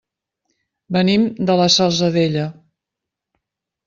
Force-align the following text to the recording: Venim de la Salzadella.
Venim 0.95 1.27
de 1.49 1.57
la 1.59 1.67
Salzadella. 1.73 2.47